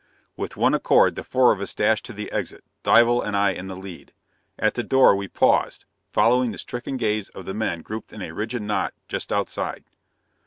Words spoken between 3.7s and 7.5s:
lead. At the door we paused, following the stricken gaze of